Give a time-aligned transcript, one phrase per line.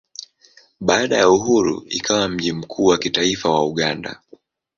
[0.79, 4.21] Baada ya uhuru ikawa mji mkuu wa kitaifa wa Uganda.